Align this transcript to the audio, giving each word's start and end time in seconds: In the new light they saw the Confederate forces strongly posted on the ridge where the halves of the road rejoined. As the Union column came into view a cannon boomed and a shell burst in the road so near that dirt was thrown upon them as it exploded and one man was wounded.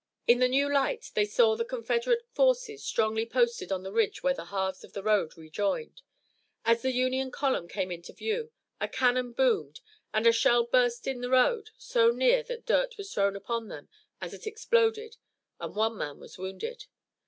In 0.25 0.39
the 0.39 0.47
new 0.47 0.67
light 0.67 1.11
they 1.13 1.25
saw 1.25 1.55
the 1.55 1.63
Confederate 1.63 2.25
forces 2.31 2.83
strongly 2.83 3.23
posted 3.23 3.71
on 3.71 3.83
the 3.83 3.91
ridge 3.91 4.23
where 4.23 4.33
the 4.33 4.45
halves 4.45 4.83
of 4.83 4.93
the 4.93 5.03
road 5.03 5.37
rejoined. 5.37 6.01
As 6.65 6.81
the 6.81 6.91
Union 6.91 7.29
column 7.29 7.67
came 7.67 7.91
into 7.91 8.11
view 8.11 8.51
a 8.79 8.87
cannon 8.87 9.31
boomed 9.31 9.79
and 10.11 10.25
a 10.25 10.31
shell 10.31 10.63
burst 10.63 11.05
in 11.05 11.21
the 11.21 11.29
road 11.29 11.69
so 11.77 12.09
near 12.09 12.41
that 12.41 12.65
dirt 12.65 12.97
was 12.97 13.13
thrown 13.13 13.35
upon 13.35 13.67
them 13.67 13.89
as 14.19 14.33
it 14.33 14.47
exploded 14.47 15.17
and 15.59 15.75
one 15.75 15.95
man 15.95 16.17
was 16.19 16.35
wounded. 16.35 16.87